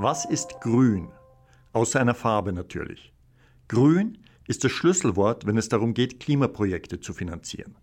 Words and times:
Was 0.00 0.24
ist 0.24 0.60
grün? 0.60 1.08
Außer 1.72 2.00
einer 2.00 2.14
Farbe 2.14 2.52
natürlich. 2.52 3.12
Grün 3.66 4.18
ist 4.46 4.62
das 4.62 4.70
Schlüsselwort, 4.70 5.44
wenn 5.44 5.56
es 5.56 5.68
darum 5.68 5.92
geht, 5.92 6.20
Klimaprojekte 6.20 7.00
zu 7.00 7.12
finanzieren. 7.12 7.74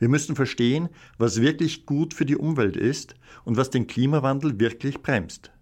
Wir 0.00 0.08
müssen 0.08 0.34
verstehen, 0.34 0.88
was 1.16 1.40
wirklich 1.40 1.86
gut 1.86 2.12
für 2.12 2.26
die 2.26 2.34
Umwelt 2.34 2.76
ist 2.76 3.14
und 3.44 3.56
was 3.56 3.70
den 3.70 3.86
Klimawandel 3.86 4.58
wirklich 4.58 5.00
bremst. 5.00 5.52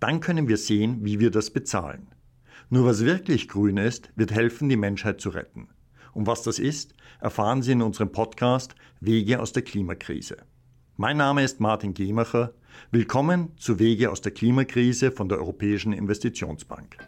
Dann 0.00 0.20
können 0.20 0.48
wir 0.48 0.58
sehen, 0.58 1.02
wie 1.06 1.18
wir 1.18 1.30
das 1.30 1.48
bezahlen. 1.48 2.08
Nur 2.68 2.84
was 2.84 3.06
wirklich 3.06 3.48
grün 3.48 3.78
ist, 3.78 4.10
wird 4.16 4.32
helfen, 4.32 4.68
die 4.68 4.76
Menschheit 4.76 5.18
zu 5.18 5.30
retten. 5.30 5.68
Und 6.12 6.26
was 6.26 6.42
das 6.42 6.58
ist, 6.58 6.92
erfahren 7.22 7.62
Sie 7.62 7.72
in 7.72 7.80
unserem 7.80 8.12
Podcast 8.12 8.74
Wege 9.00 9.40
aus 9.40 9.54
der 9.54 9.62
Klimakrise. 9.62 10.36
Mein 11.00 11.16
Name 11.16 11.44
ist 11.44 11.60
Martin 11.60 11.94
Gemacher. 11.94 12.54
Willkommen 12.90 13.56
zu 13.56 13.78
Wege 13.78 14.10
aus 14.10 14.20
der 14.20 14.32
Klimakrise 14.32 15.12
von 15.12 15.28
der 15.28 15.38
Europäischen 15.38 15.92
Investitionsbank. 15.92 16.98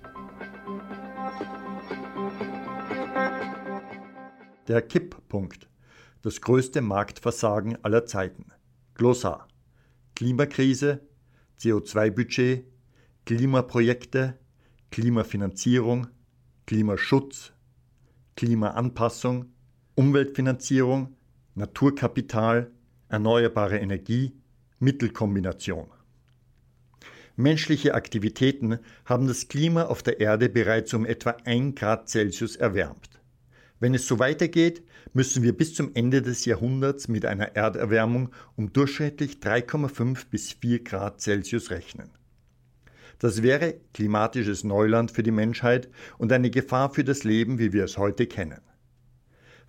Der 4.68 4.80
Kipppunkt. 4.82 5.68
Das 6.22 6.40
größte 6.40 6.82
Marktversagen 6.82 7.84
aller 7.84 8.06
Zeiten. 8.06 8.52
Glossar. 8.94 9.48
Klimakrise, 10.14 11.00
CO2-Budget, 11.60 12.66
Klimaprojekte, 13.26 14.38
Klimafinanzierung, 14.92 16.06
Klimaschutz, 16.64 17.52
Klimaanpassung, 18.36 19.46
Umweltfinanzierung, 19.96 21.16
Naturkapital, 21.56 22.70
erneuerbare 23.10 23.78
Energie, 23.78 24.32
Mittelkombination. 24.78 25.88
Menschliche 27.36 27.94
Aktivitäten 27.94 28.78
haben 29.04 29.26
das 29.26 29.48
Klima 29.48 29.84
auf 29.84 30.02
der 30.02 30.20
Erde 30.20 30.48
bereits 30.48 30.92
um 30.94 31.06
etwa 31.06 31.36
1 31.44 31.74
Grad 31.74 32.08
Celsius 32.08 32.56
erwärmt. 32.56 33.08
Wenn 33.78 33.94
es 33.94 34.06
so 34.06 34.18
weitergeht, 34.18 34.82
müssen 35.14 35.42
wir 35.42 35.56
bis 35.56 35.74
zum 35.74 35.92
Ende 35.94 36.22
des 36.22 36.44
Jahrhunderts 36.44 37.08
mit 37.08 37.24
einer 37.24 37.56
Erderwärmung 37.56 38.30
um 38.56 38.72
durchschnittlich 38.72 39.38
3,5 39.42 40.26
bis 40.30 40.52
4 40.52 40.84
Grad 40.84 41.20
Celsius 41.20 41.70
rechnen. 41.70 42.10
Das 43.18 43.42
wäre 43.42 43.74
klimatisches 43.92 44.64
Neuland 44.64 45.10
für 45.10 45.22
die 45.22 45.30
Menschheit 45.30 45.88
und 46.18 46.32
eine 46.32 46.50
Gefahr 46.50 46.92
für 46.92 47.04
das 47.04 47.24
Leben, 47.24 47.58
wie 47.58 47.72
wir 47.72 47.84
es 47.84 47.98
heute 47.98 48.26
kennen. 48.26 48.60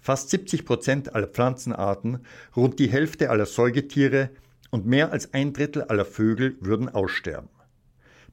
Fast 0.02 0.32
70 0.32 0.66
Prozent 0.66 1.16
aller 1.16 1.28
Pflanzenarten, 1.28 2.26
rund 2.56 2.80
die 2.80 2.90
Hälfte 2.90 3.30
aller 3.30 3.46
Säugetiere 3.46 4.32
und 4.72 4.88
mehr 4.88 5.12
als 5.12 5.34
ein 5.34 5.54
Drittel 5.54 5.84
aller 5.84 6.06
Vögel 6.06 6.58
würden 6.60 6.90
aussterben. 6.90 7.50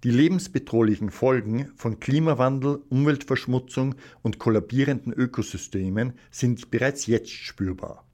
Die 0.02 0.10
lebensbedrohlichen 0.10 1.10
Folgen 1.10 1.70
von 1.76 2.00
Klimawandel, 2.00 2.80
Umweltverschmutzung 2.88 3.96
und 4.22 4.38
kollabierenden 4.38 5.12
Ökosystemen 5.12 6.14
sind 6.30 6.70
bereits 6.70 7.06
jetzt 7.06 7.32
spürbar. 7.32 8.06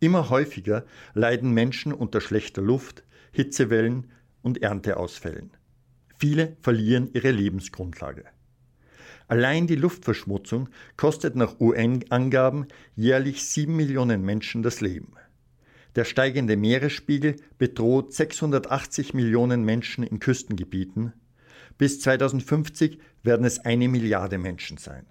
Immer 0.00 0.28
häufiger 0.28 0.84
leiden 1.14 1.52
Menschen 1.52 1.92
unter 1.92 2.20
schlechter 2.20 2.60
Luft, 2.60 3.04
Hitzewellen 3.30 4.10
und 4.42 4.60
Ernteausfällen. 4.62 5.52
Viele 6.18 6.56
verlieren 6.60 7.08
ihre 7.14 7.30
Lebensgrundlage. 7.30 8.24
Allein 9.28 9.66
die 9.66 9.76
Luftverschmutzung 9.76 10.68
kostet 10.96 11.36
nach 11.36 11.60
UN-Angaben 11.60 12.66
jährlich 12.94 13.44
sieben 13.44 13.76
Millionen 13.76 14.22
Menschen 14.22 14.62
das 14.62 14.80
Leben. 14.80 15.14
Der 15.94 16.04
steigende 16.04 16.56
Meeresspiegel 16.56 17.36
bedroht 17.58 18.14
680 18.14 19.12
Millionen 19.14 19.64
Menschen 19.64 20.04
in 20.04 20.20
Küstengebieten. 20.20 21.12
Bis 21.76 22.00
2050 22.00 22.98
werden 23.22 23.44
es 23.44 23.58
eine 23.58 23.88
Milliarde 23.88 24.38
Menschen 24.38 24.78
sein. 24.78 25.06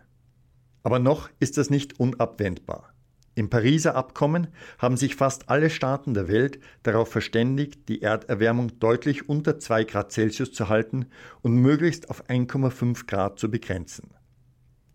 Aber 0.84 1.00
noch 1.00 1.30
ist 1.40 1.58
das 1.58 1.69
nicht 1.69 2.00
unabwendbar. 2.00 2.91
Im 3.34 3.50
Pariser 3.50 3.96
Abkommen 3.96 4.47
haben 4.78 4.97
sich 4.97 5.16
fast 5.16 5.47
alle 5.50 5.69
Staaten 5.69 6.14
der 6.14 6.28
Welt 6.28 6.59
darauf 6.84 7.09
verständigt, 7.09 7.88
die 7.88 8.02
Erderwärmung 8.02 8.78
deutlich 8.80 9.30
unter 9.30 9.58
2 9.58 9.86
Grad 9.86 10.12
Celsius 10.12 10.52
zu 10.52 10.68
halten 10.68 11.06
und 11.41 11.56
möglichst 11.56 12.09
auf 12.09 12.30
1,5 12.30 13.08
Grad 13.08 13.40
zu 13.40 13.50
begrenzen. 13.50 14.14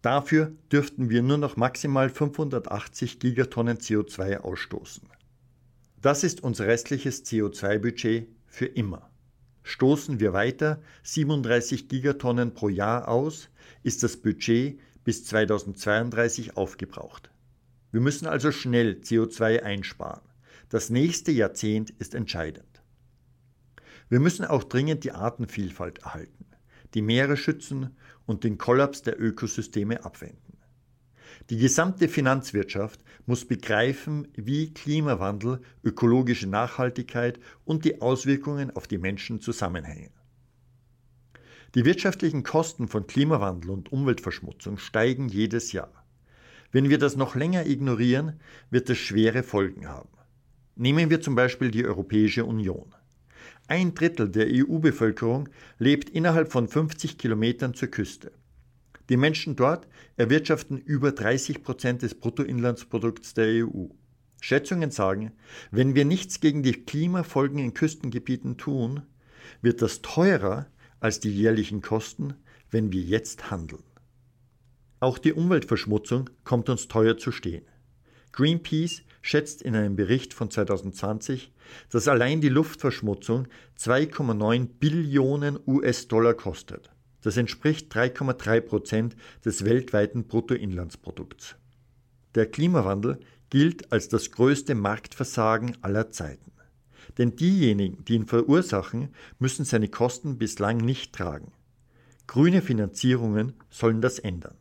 Dafür 0.03 0.53
dürften 0.71 1.09
wir 1.09 1.23
nur 1.23 1.39
noch 1.39 1.57
maximal 1.57 2.11
580 2.11 3.19
Gigatonnen 3.21 3.79
CO2 3.79 4.37
ausstoßen. 4.39 5.09
Das 6.03 6.23
ist 6.23 6.43
unser 6.43 6.67
restliches 6.67 7.25
CO2-Budget 7.25 8.29
für 8.47 8.67
immer. 8.67 9.11
Stoßen 9.63 10.21
wir 10.21 10.33
weiter 10.35 10.81
37 11.03 11.89
Gigatonnen 11.89 12.53
pro 12.53 12.69
Jahr 12.69 13.09
aus, 13.09 13.49
ist 13.83 14.03
das 14.03 14.19
Budget 14.19 14.79
bis 15.03 15.25
2032 15.25 16.57
aufgebraucht. 16.57 17.31
Wir 17.93 18.01
müssen 18.01 18.27
also 18.27 18.53
schnell 18.53 19.01
CO2 19.03 19.63
einsparen. 19.63 20.29
Das 20.69 20.91
nächste 20.91 21.33
Jahrzehnt 21.33 21.91
ist 21.91 22.15
entscheidend. 22.15 22.83
Wir 24.09 24.21
müssen 24.21 24.45
auch 24.45 24.65
dringend 24.65 25.05
die 25.05 25.13
Artenvielfalt 25.13 25.99
erhalten, 25.99 26.47
die 26.95 27.03
Meere 27.03 27.37
schützen 27.37 27.97
und 28.25 28.45
den 28.45 28.59
Kollaps 28.59 29.03
der 29.03 29.21
Ökosysteme 29.21 30.05
abwenden. 30.05 30.59
Die 31.51 31.59
gesamte 31.59 32.09
Finanzwirtschaft 32.09 33.05
muss 33.27 33.47
begreifen, 33.47 34.29
wie 34.35 34.73
Klimawandel, 34.73 35.61
ökologische 35.85 36.49
Nachhaltigkeit 36.49 37.39
und 37.65 37.85
die 37.85 38.01
Auswirkungen 38.01 38.71
auf 38.75 38.87
die 38.87 38.99
Menschen 38.99 39.41
zusammenhängen. 39.41 40.13
Die 41.75 41.85
wirtschaftlichen 41.85 42.43
Kosten 42.43 42.89
von 42.89 43.07
Klimawandel 43.07 43.71
und 43.71 43.93
Umweltverschmutzung 43.93 44.79
steigen 44.79 45.29
jedes 45.29 45.73
Jahr. 45.73 46.06
Wenn 46.73 46.89
wir 46.89 46.99
das 46.99 47.17
noch 47.17 47.35
länger 47.35 47.67
ignorieren, 47.67 48.41
wird 48.71 48.91
es 48.91 48.99
schwere 48.99 49.43
Folgen 49.43 49.89
haben. 49.89 50.11
Nehmen 50.75 51.11
wir 51.11 51.21
zum 51.21 51.35
Beispiel 51.35 51.71
die 51.71 51.87
Europäische 51.87 52.45
Union. 52.45 52.95
Ein 53.69 53.95
Drittel 53.95 54.29
der 54.29 54.47
EU-Bevölkerung 54.49 55.49
lebt 55.79 56.11
innerhalb 56.11 56.53
von 56.53 56.69
50 56.69 57.19
Kilometern 57.19 57.75
zur 57.75 57.89
Küste. 57.89 58.33
Die 59.09 59.17
Menschen 59.17 59.57
dort 59.57 59.89
erwirtschaften 60.17 60.79
über 60.79 61.13
30 61.13 61.63
Prozent 61.63 62.03
des 62.03 62.15
Bruttoinlandsprodukts 62.15 63.35
der 63.35 63.67
EU. 63.67 63.87
Schätzungen 64.41 64.91
sagen, 64.91 65.33
wenn 65.71 65.95
wir 65.95 66.05
nichts 66.05 66.41
gegen 66.41 66.63
die 66.63 66.73
Klimafolgen 66.73 67.59
in 67.59 67.75
Küstengebieten 67.75 68.57
tun, 68.57 69.03
wird 69.63 69.83
das 69.83 70.03
teurer 70.03 70.67
als 71.01 71.21
die 71.21 71.35
jährlichen 71.35 71.83
Kosten, 71.83 72.35
wenn 72.71 72.93
wir 72.93 73.01
jetzt 73.01 73.51
handeln. 73.51 73.83
Auch 74.99 75.19
die 75.19 75.33
Umweltverschmutzung 75.33 76.31
kommt 76.45 76.69
uns 76.69 76.89
teuer 76.89 77.19
zu 77.19 77.31
stehen. 77.31 77.67
Greenpeace 78.33 79.03
schätzt 79.23 79.63
in 79.63 79.75
einem 79.75 79.97
Bericht 79.97 80.33
von 80.33 80.51
2020, 80.51 81.53
dass 81.91 82.09
allein 82.09 82.41
die 82.41 82.49
Luftverschmutzung 82.49 83.49
2,9 83.79 84.69
Billionen 84.79 85.59
US-Dollar 85.67 86.35
kostet. 86.35 86.91
Das 87.23 87.37
entspricht 87.37 87.93
3,3 87.95 88.61
Prozent 88.61 89.17
des 89.45 89.65
weltweiten 89.65 90.29
Bruttoinlandsprodukts. 90.29 91.57
Der 92.35 92.47
Klimawandel 92.47 93.19
gilt 93.51 93.93
als 93.93 94.09
das 94.09 94.31
größte 94.31 94.75
Marktversagen 94.75 95.77
aller 95.83 96.11
Zeiten. 96.11 96.53
Denn 97.19 97.37
diejenigen, 97.37 98.05
die 98.05 98.15
ihn 98.15 98.27
verursachen, 98.27 99.09
müssen 99.39 99.65
seine 99.65 99.89
Kosten 99.89 100.39
bislang 100.39 100.77
nicht 100.77 101.15
tragen. 101.15 101.53
Grüne 102.27 102.63
Finanzierungen 102.63 103.55
sollen 103.71 104.01
das 104.01 104.19
ändern. 104.19 104.57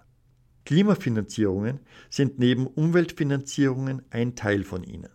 Klimafinanzierungen 0.65 1.79
sind 2.09 2.39
neben 2.39 2.67
Umweltfinanzierungen 2.67 4.01
ein 4.09 4.35
Teil 4.35 4.63
von 4.63 4.83
ihnen. 4.83 5.09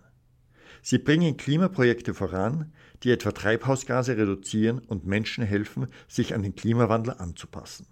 Sie 0.83 0.99
bringen 0.99 1.37
Klimaprojekte 1.37 2.15
voran, 2.15 2.73
die 3.03 3.11
etwa 3.11 3.33
Treibhausgase 3.33 4.17
reduzieren 4.17 4.79
und 4.79 5.07
Menschen 5.07 5.45
helfen, 5.45 5.89
sich 6.09 6.35
an 6.35 6.43
den 6.43 6.55
Klimawandel 6.55 7.15
anzupassen. 7.19 7.87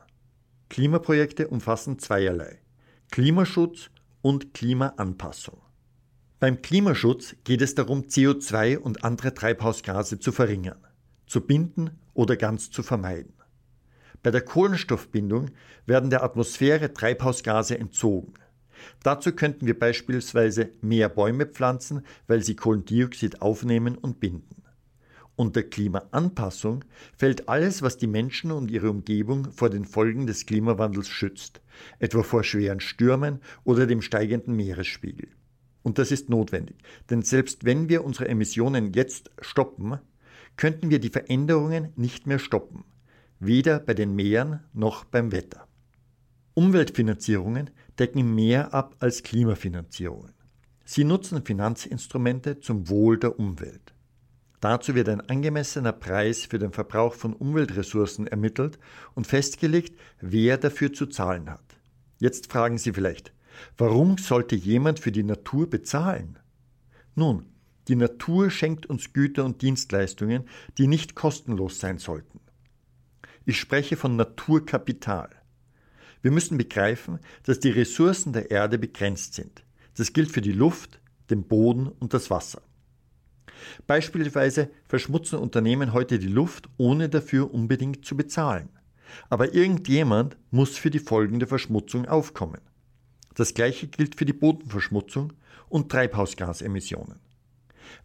Klimaprojekte 0.69 1.49
umfassen 1.49 1.99
zweierlei 1.99 2.61
Klimaschutz 3.11 3.91
und 4.21 4.53
Klimaanpassung. 4.53 5.61
Beim 6.41 6.63
Klimaschutz 6.63 7.35
geht 7.43 7.63
es 7.63 7.75
darum, 7.75 8.03
CO2 8.03 8.79
und 8.79 9.03
andere 9.03 9.35
Treibhausgase 9.35 10.21
zu 10.21 10.31
verringern, 10.31 10.87
zu 11.27 11.41
binden 11.41 11.99
oder 12.15 12.37
ganz 12.37 12.71
zu 12.71 12.83
vermeiden. 12.83 13.38
Bei 14.23 14.31
der 14.33 14.41
Kohlenstoffbindung 14.41 15.51
werden 15.87 16.11
der 16.11 16.25
Atmosphäre 16.25 16.93
Treibhausgase 16.93 17.79
entzogen. 17.79 18.35
Dazu 19.03 19.33
könnten 19.33 19.67
wir 19.67 19.79
beispielsweise 19.79 20.71
mehr 20.81 21.09
Bäume 21.09 21.47
pflanzen, 21.47 22.05
weil 22.27 22.43
sie 22.43 22.57
Kohlendioxid 22.57 23.43
aufnehmen 23.43 23.97
und 23.97 24.21
binden. 24.21 24.63
Unter 25.37 25.63
Klimaanpassung 25.63 26.85
fällt 27.17 27.49
alles, 27.49 27.81
was 27.83 27.97
die 27.97 28.09
Menschen 28.09 28.51
und 28.51 28.73
ihre 28.73 28.91
Umgebung 28.91 29.53
vor 29.53 29.71
den 29.71 29.85
Folgen 29.85 30.27
des 30.27 30.47
Klimawandels 30.47 31.09
schützt, 31.09 31.61
etwa 32.01 32.25
vor 32.25 32.43
schweren 32.43 32.81
Stürmen 32.81 33.41
oder 33.63 33.87
dem 33.87 34.03
steigenden 34.03 34.57
Meeresspiegel. 34.57 35.29
Und 35.85 35.99
das 35.99 36.11
ist 36.11 36.29
notwendig, 36.29 36.77
denn 37.09 37.23
selbst 37.23 37.65
wenn 37.65 37.89
wir 37.89 38.05
unsere 38.05 38.27
Emissionen 38.29 38.93
jetzt 38.95 39.31
stoppen, 39.41 39.99
könnten 40.57 40.91
wir 40.91 40.99
die 40.99 41.09
Veränderungen 41.09 41.93
nicht 41.95 42.27
mehr 42.27 42.41
stoppen 42.41 42.85
weder 43.41 43.81
bei 43.81 43.95
den 43.95 44.15
Meeren 44.15 44.61
noch 44.73 45.05
beim 45.05 45.33
Wetter. 45.33 45.67
Umweltfinanzierungen 46.55 47.71
decken 47.99 48.35
mehr 48.35 48.75
ab 48.75 48.97
als 48.99 49.23
Klimafinanzierungen. 49.23 50.33
Sie 50.85 51.05
nutzen 51.05 51.45
Finanzinstrumente 51.45 52.61
zum 52.61 52.89
Wohl 52.89 53.19
der 53.19 53.39
Umwelt. 53.39 53.95
Dazu 54.61 54.95
wird 54.95 55.09
ein 55.09 55.21
angemessener 55.21 55.93
Preis 55.93 56.47
für 56.47 56.59
den 56.59 56.73
Verbrauch 56.73 57.15
von 57.15 57.33
Umweltressourcen 57.33 58.27
ermittelt 58.27 58.79
und 59.15 59.27
festgelegt, 59.27 59.99
wer 60.21 60.57
dafür 60.59 60.93
zu 60.93 61.07
zahlen 61.07 61.49
hat. 61.49 61.79
Jetzt 62.19 62.51
fragen 62.51 62.79
Sie 62.79 62.93
vielleicht, 62.93 63.33
warum 63.77 64.19
sollte 64.19 64.57
jemand 64.57 64.99
für 64.99 65.13
die 65.13 65.23
Natur 65.23 65.71
bezahlen? 65.71 66.39
Nun, 67.15 67.47
die 67.87 67.97
Natur 67.97 68.51
schenkt 68.51 68.87
uns 68.87 69.13
Güter 69.13 69.45
und 69.45 69.63
Dienstleistungen, 69.63 70.49
die 70.77 70.89
nicht 70.89 71.15
kostenlos 71.15 71.79
sein 71.79 71.99
sollten. 71.99 72.41
Ich 73.49 73.59
spreche 73.59 73.97
von 73.97 74.15
Naturkapital. 74.17 75.31
Wir 76.21 76.31
müssen 76.31 76.59
begreifen, 76.59 77.19
dass 77.45 77.59
die 77.59 77.71
Ressourcen 77.71 78.35
der 78.35 78.51
Erde 78.51 78.77
begrenzt 78.77 79.33
sind. 79.33 79.65
Das 79.97 80.13
gilt 80.13 80.31
für 80.31 80.43
die 80.43 80.53
Luft, 80.53 81.01
den 81.31 81.45
Boden 81.45 81.89
und 81.89 82.13
das 82.13 82.29
Wasser. 82.29 82.61
Beispielsweise 83.87 84.69
verschmutzen 84.87 85.39
Unternehmen 85.39 85.95
heute 85.95 86.19
die 86.19 86.29
Luft, 86.29 86.69
ohne 86.77 87.09
dafür 87.09 87.55
unbedingt 87.55 88.05
zu 88.05 88.19
bezahlen. 88.19 88.69
Aber 89.31 89.55
irgendjemand 89.55 90.37
muss 90.51 90.77
für 90.77 90.91
die 90.91 90.99
folgende 90.99 91.47
Verschmutzung 91.47 92.05
aufkommen. 92.05 92.61
Das 93.35 93.55
gleiche 93.55 93.87
gilt 93.87 94.17
für 94.17 94.27
die 94.27 94.35
Bodenverschmutzung 94.35 95.33
und 95.71 95.91
Treibhausgasemissionen. 95.91 97.19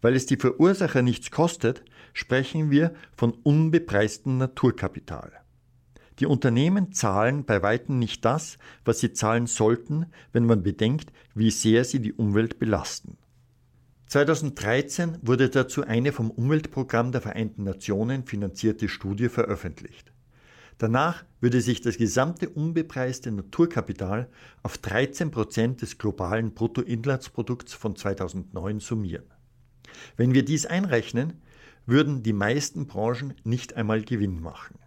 Weil 0.00 0.14
es 0.14 0.26
die 0.26 0.36
Verursacher 0.36 1.02
nichts 1.02 1.30
kostet, 1.30 1.84
sprechen 2.12 2.70
wir 2.70 2.94
von 3.16 3.32
unbepreistem 3.32 4.38
Naturkapital. 4.38 5.32
Die 6.20 6.26
Unternehmen 6.26 6.92
zahlen 6.92 7.44
bei 7.44 7.62
weitem 7.62 7.98
nicht 7.98 8.24
das, 8.24 8.58
was 8.84 9.00
sie 9.00 9.12
zahlen 9.12 9.46
sollten, 9.46 10.06
wenn 10.32 10.46
man 10.46 10.62
bedenkt, 10.62 11.12
wie 11.34 11.50
sehr 11.50 11.84
sie 11.84 12.00
die 12.00 12.12
Umwelt 12.12 12.58
belasten. 12.58 13.18
2013 14.06 15.18
wurde 15.22 15.48
dazu 15.48 15.84
eine 15.84 16.12
vom 16.12 16.30
Umweltprogramm 16.30 17.10
der 17.10 17.20
Vereinten 17.20 17.64
Nationen 17.64 18.24
finanzierte 18.24 18.88
Studie 18.88 19.28
veröffentlicht. 19.28 20.12
Danach 20.78 21.24
würde 21.40 21.60
sich 21.60 21.80
das 21.80 21.96
gesamte 21.96 22.48
unbepreiste 22.48 23.32
Naturkapital 23.32 24.28
auf 24.62 24.78
13 24.78 25.30
Prozent 25.30 25.82
des 25.82 25.98
globalen 25.98 26.52
Bruttoinlandsprodukts 26.52 27.74
von 27.74 27.96
2009 27.96 28.80
summieren. 28.80 29.33
Wenn 30.16 30.34
wir 30.34 30.44
dies 30.44 30.66
einrechnen, 30.66 31.42
würden 31.86 32.22
die 32.22 32.32
meisten 32.32 32.86
Branchen 32.86 33.34
nicht 33.44 33.74
einmal 33.74 34.02
Gewinn 34.02 34.40
machen. 34.40 34.78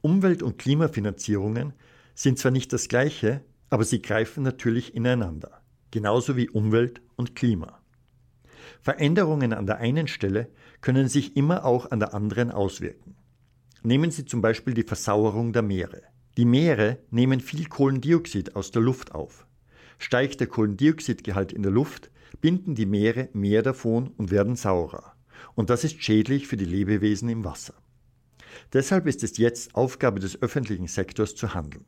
Umwelt- 0.00 0.42
und 0.42 0.58
Klimafinanzierungen 0.58 1.72
sind 2.14 2.38
zwar 2.38 2.50
nicht 2.50 2.72
das 2.72 2.88
gleiche, 2.88 3.42
aber 3.70 3.84
sie 3.84 4.02
greifen 4.02 4.42
natürlich 4.42 4.94
ineinander, 4.94 5.62
genauso 5.90 6.36
wie 6.36 6.48
Umwelt 6.48 7.00
und 7.16 7.34
Klima. 7.34 7.80
Veränderungen 8.80 9.52
an 9.52 9.66
der 9.66 9.78
einen 9.78 10.08
Stelle 10.08 10.48
können 10.80 11.08
sich 11.08 11.36
immer 11.36 11.64
auch 11.64 11.90
an 11.90 12.00
der 12.00 12.12
anderen 12.12 12.50
auswirken. 12.50 13.16
Nehmen 13.82 14.10
Sie 14.10 14.24
zum 14.24 14.40
Beispiel 14.40 14.74
die 14.74 14.82
Versauerung 14.82 15.52
der 15.52 15.62
Meere. 15.62 16.02
Die 16.36 16.44
Meere 16.44 16.98
nehmen 17.10 17.40
viel 17.40 17.66
Kohlendioxid 17.66 18.56
aus 18.56 18.70
der 18.70 18.82
Luft 18.82 19.14
auf. 19.14 19.46
Steigt 19.98 20.40
der 20.40 20.46
Kohlendioxidgehalt 20.46 21.52
in 21.52 21.62
der 21.62 21.72
Luft, 21.72 22.10
binden 22.40 22.74
die 22.74 22.86
Meere 22.86 23.28
mehr 23.32 23.62
davon 23.62 24.08
und 24.16 24.30
werden 24.30 24.56
saurer. 24.56 25.14
Und 25.54 25.70
das 25.70 25.84
ist 25.84 26.02
schädlich 26.02 26.46
für 26.46 26.56
die 26.56 26.64
Lebewesen 26.64 27.28
im 27.28 27.44
Wasser. 27.44 27.74
Deshalb 28.72 29.06
ist 29.06 29.22
es 29.22 29.36
jetzt 29.36 29.74
Aufgabe 29.74 30.20
des 30.20 30.40
öffentlichen 30.40 30.86
Sektors 30.86 31.34
zu 31.34 31.54
handeln. 31.54 31.86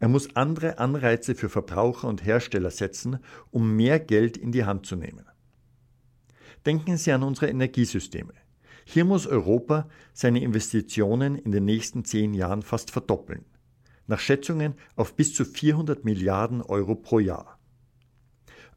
Er 0.00 0.08
muss 0.08 0.34
andere 0.34 0.78
Anreize 0.78 1.34
für 1.34 1.48
Verbraucher 1.48 2.08
und 2.08 2.24
Hersteller 2.24 2.70
setzen, 2.70 3.18
um 3.50 3.76
mehr 3.76 4.00
Geld 4.00 4.36
in 4.36 4.52
die 4.52 4.64
Hand 4.64 4.86
zu 4.86 4.96
nehmen. 4.96 5.26
Denken 6.66 6.96
Sie 6.96 7.12
an 7.12 7.22
unsere 7.22 7.48
Energiesysteme. 7.48 8.34
Hier 8.84 9.04
muss 9.04 9.26
Europa 9.26 9.88
seine 10.12 10.42
Investitionen 10.42 11.36
in 11.36 11.52
den 11.52 11.64
nächsten 11.64 12.04
zehn 12.04 12.34
Jahren 12.34 12.62
fast 12.62 12.90
verdoppeln. 12.90 13.44
Nach 14.06 14.18
Schätzungen 14.18 14.74
auf 14.96 15.14
bis 15.14 15.34
zu 15.34 15.44
400 15.44 16.04
Milliarden 16.04 16.62
Euro 16.62 16.94
pro 16.94 17.18
Jahr. 17.18 17.57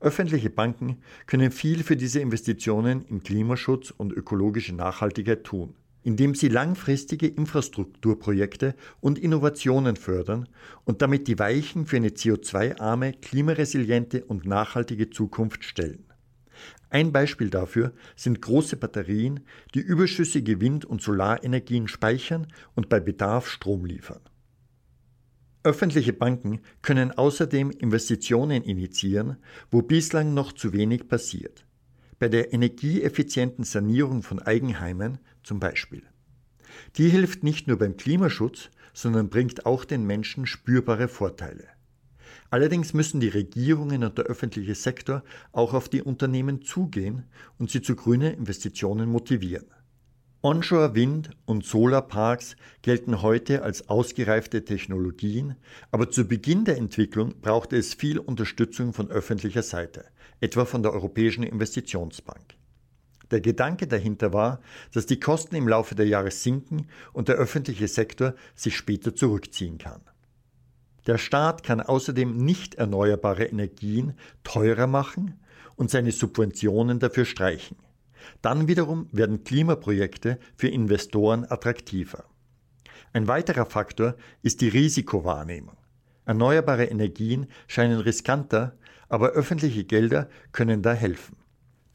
Öffentliche 0.01 0.49
Banken 0.49 0.97
können 1.27 1.51
viel 1.51 1.83
für 1.83 1.95
diese 1.95 2.19
Investitionen 2.21 3.03
in 3.03 3.21
Klimaschutz 3.21 3.91
und 3.91 4.11
ökologische 4.11 4.73
Nachhaltigkeit 4.73 5.43
tun, 5.43 5.75
indem 6.01 6.33
sie 6.33 6.47
langfristige 6.47 7.27
Infrastrukturprojekte 7.27 8.73
und 8.99 9.19
Innovationen 9.19 9.95
fördern 9.95 10.49
und 10.85 11.03
damit 11.03 11.27
die 11.27 11.37
Weichen 11.37 11.85
für 11.85 11.97
eine 11.97 12.09
CO2-arme, 12.09 13.13
klimaresiliente 13.13 14.25
und 14.25 14.47
nachhaltige 14.47 15.11
Zukunft 15.11 15.63
stellen. 15.63 16.03
Ein 16.89 17.11
Beispiel 17.11 17.51
dafür 17.51 17.93
sind 18.15 18.41
große 18.41 18.77
Batterien, 18.77 19.41
die 19.75 19.81
überschüssige 19.81 20.59
Wind- 20.59 20.83
und 20.83 21.03
Solarenergien 21.03 21.87
speichern 21.87 22.47
und 22.73 22.89
bei 22.89 22.99
Bedarf 22.99 23.47
Strom 23.47 23.85
liefern. 23.85 24.21
Öffentliche 25.63 26.13
Banken 26.13 26.61
können 26.81 27.11
außerdem 27.11 27.69
Investitionen 27.69 28.63
initiieren, 28.63 29.37
wo 29.69 29.83
bislang 29.83 30.33
noch 30.33 30.53
zu 30.53 30.73
wenig 30.73 31.07
passiert. 31.07 31.67
Bei 32.17 32.29
der 32.29 32.51
energieeffizienten 32.51 33.63
Sanierung 33.63 34.23
von 34.23 34.39
Eigenheimen 34.39 35.19
zum 35.43 35.59
Beispiel. 35.59 36.01
Die 36.97 37.09
hilft 37.09 37.43
nicht 37.43 37.67
nur 37.67 37.77
beim 37.77 37.95
Klimaschutz, 37.95 38.71
sondern 38.93 39.29
bringt 39.29 39.67
auch 39.67 39.85
den 39.85 40.03
Menschen 40.03 40.47
spürbare 40.47 41.07
Vorteile. 41.07 41.67
Allerdings 42.49 42.93
müssen 42.93 43.19
die 43.19 43.29
Regierungen 43.29 44.03
und 44.03 44.17
der 44.17 44.25
öffentliche 44.25 44.75
Sektor 44.75 45.23
auch 45.51 45.75
auf 45.75 45.89
die 45.89 46.01
Unternehmen 46.01 46.63
zugehen 46.63 47.25
und 47.59 47.69
sie 47.69 47.83
zu 47.83 47.95
grünen 47.95 48.33
Investitionen 48.33 49.09
motivieren. 49.09 49.67
Onshore-Wind- 50.43 51.29
und 51.45 51.63
Solarparks 51.63 52.55
gelten 52.81 53.21
heute 53.21 53.61
als 53.61 53.89
ausgereifte 53.89 54.65
Technologien, 54.65 55.55
aber 55.91 56.09
zu 56.09 56.27
Beginn 56.27 56.65
der 56.65 56.77
Entwicklung 56.77 57.39
brauchte 57.41 57.77
es 57.77 57.93
viel 57.93 58.17
Unterstützung 58.17 58.91
von 58.91 59.11
öffentlicher 59.11 59.61
Seite, 59.61 60.05
etwa 60.39 60.65
von 60.65 60.81
der 60.81 60.93
Europäischen 60.93 61.43
Investitionsbank. 61.43 62.55
Der 63.29 63.39
Gedanke 63.39 63.85
dahinter 63.85 64.33
war, 64.33 64.61
dass 64.93 65.05
die 65.05 65.19
Kosten 65.19 65.55
im 65.55 65.67
Laufe 65.67 65.93
der 65.93 66.07
Jahre 66.07 66.31
sinken 66.31 66.87
und 67.13 67.27
der 67.27 67.35
öffentliche 67.35 67.87
Sektor 67.87 68.33
sich 68.55 68.75
später 68.75 69.13
zurückziehen 69.13 69.77
kann. 69.77 70.01
Der 71.05 71.19
Staat 71.19 71.61
kann 71.61 71.81
außerdem 71.81 72.35
nicht 72.35 72.75
erneuerbare 72.75 73.45
Energien 73.45 74.13
teurer 74.43 74.87
machen 74.87 75.39
und 75.75 75.91
seine 75.91 76.11
Subventionen 76.11 76.97
dafür 76.97 77.25
streichen. 77.25 77.77
Dann 78.41 78.67
wiederum 78.67 79.07
werden 79.11 79.43
Klimaprojekte 79.43 80.39
für 80.55 80.67
Investoren 80.67 81.45
attraktiver. 81.49 82.25
Ein 83.13 83.27
weiterer 83.27 83.65
Faktor 83.65 84.15
ist 84.41 84.61
die 84.61 84.69
Risikowahrnehmung. 84.69 85.77
Erneuerbare 86.25 86.85
Energien 86.85 87.47
scheinen 87.67 87.99
riskanter, 87.99 88.77
aber 89.09 89.31
öffentliche 89.31 89.83
Gelder 89.83 90.29
können 90.51 90.81
da 90.81 90.93
helfen. 90.93 91.35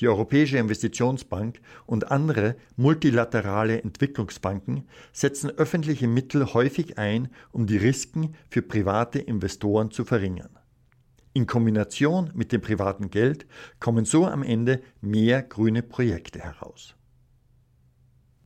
Die 0.00 0.08
Europäische 0.08 0.58
Investitionsbank 0.58 1.60
und 1.86 2.10
andere 2.10 2.56
multilaterale 2.76 3.80
Entwicklungsbanken 3.82 4.86
setzen 5.12 5.50
öffentliche 5.50 6.06
Mittel 6.06 6.52
häufig 6.52 6.98
ein, 6.98 7.30
um 7.50 7.66
die 7.66 7.78
Risiken 7.78 8.34
für 8.50 8.60
private 8.60 9.18
Investoren 9.18 9.90
zu 9.90 10.04
verringern. 10.04 10.58
In 11.36 11.46
Kombination 11.46 12.30
mit 12.32 12.50
dem 12.50 12.62
privaten 12.62 13.10
Geld 13.10 13.46
kommen 13.78 14.06
so 14.06 14.24
am 14.24 14.42
Ende 14.42 14.80
mehr 15.02 15.42
grüne 15.42 15.82
Projekte 15.82 16.40
heraus. 16.40 16.96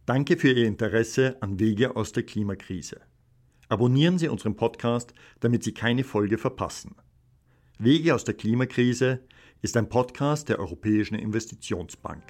Danke 0.06 0.36
für 0.36 0.50
Ihr 0.50 0.66
Interesse 0.66 1.36
an 1.40 1.60
Wege 1.60 1.94
aus 1.94 2.10
der 2.10 2.24
Klimakrise. 2.24 3.00
Abonnieren 3.68 4.18
Sie 4.18 4.26
unseren 4.26 4.56
Podcast, 4.56 5.14
damit 5.38 5.62
Sie 5.62 5.72
keine 5.72 6.02
Folge 6.02 6.36
verpassen. 6.36 6.96
Wege 7.78 8.12
aus 8.12 8.24
der 8.24 8.34
Klimakrise 8.34 9.20
ist 9.62 9.76
ein 9.76 9.88
Podcast 9.88 10.48
der 10.48 10.58
Europäischen 10.58 11.14
Investitionsbank. 11.14 12.24